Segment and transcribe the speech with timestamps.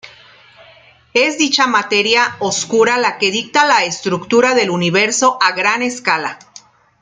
[1.13, 6.39] Es dicha materia oscura la que dicta la estructura del universo a gran escala.